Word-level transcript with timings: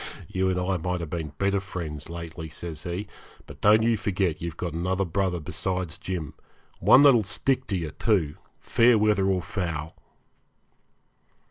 'You 0.27 0.49
and 0.49 0.59
I 0.59 0.77
might 0.77 0.99
have 0.99 1.11
been 1.11 1.33
better 1.37 1.59
friends 1.59 2.09
lately,' 2.09 2.49
says 2.49 2.81
he; 2.85 3.07
'but 3.45 3.61
don't 3.61 3.83
you 3.83 3.95
forget 3.97 4.41
you've 4.41 4.57
got 4.57 4.73
another 4.73 5.05
brother 5.05 5.39
besides 5.39 5.99
Jim 5.99 6.33
one 6.79 7.03
that 7.03 7.13
will 7.13 7.21
stick 7.23 7.67
to 7.67 7.77
you, 7.77 7.91
too, 7.91 8.37
fair 8.59 8.97
weather 8.97 9.27
or 9.27 9.43
foul.' 9.43 9.93